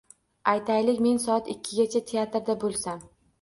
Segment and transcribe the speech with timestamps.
[0.53, 3.07] Aytaylik, men soat ikkigacha teatrda bo‘lsam.